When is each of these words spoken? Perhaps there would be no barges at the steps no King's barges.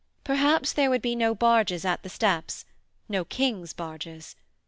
Perhaps 0.23 0.73
there 0.73 0.89
would 0.89 1.03
be 1.03 1.15
no 1.15 1.35
barges 1.35 1.85
at 1.85 2.01
the 2.01 2.09
steps 2.09 2.65
no 3.07 3.23
King's 3.23 3.71
barges. 3.71 4.35